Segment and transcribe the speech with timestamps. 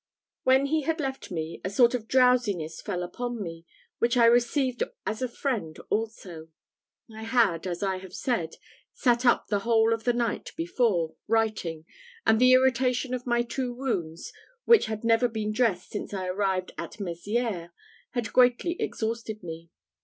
[0.41, 3.67] When he had left me, a sort of drowsiness fell upon me,
[3.99, 6.47] which I received as a friend also.
[7.13, 8.55] I had, as I have said,
[8.95, 11.85] sat up the whole of the night before, writing,
[12.25, 14.33] and the irritation of my two wounds,
[14.65, 17.69] which had never been dressed since I arrived at Mezières,
[18.13, 19.69] had greatly exhausted me.